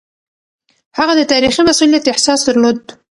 هغه 0.97 1.13
د 1.15 1.21
تاريخي 1.31 1.61
مسووليت 1.67 2.05
احساس 2.13 2.39
درلود. 2.47 2.79